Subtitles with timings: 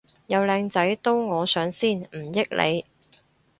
[0.25, 2.85] 有靚仔都我上先唔益你